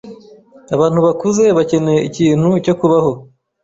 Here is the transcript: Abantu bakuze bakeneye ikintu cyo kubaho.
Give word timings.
Abantu 0.75 0.99
bakuze 1.05 1.43
bakeneye 1.57 1.99
ikintu 2.09 2.49
cyo 2.65 2.73
kubaho. 2.79 3.11